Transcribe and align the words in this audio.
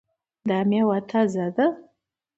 دا 0.47 0.59
میوه 0.69 0.97
تازه 1.09 1.45
ده؟ 1.55 1.67